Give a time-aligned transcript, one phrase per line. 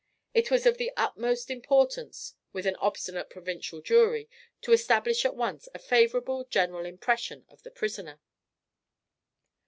[0.33, 4.27] It was of the utmost importance with an obstinate provincial jury
[4.61, 8.19] to establish at once a favourable general impression of the prisoner.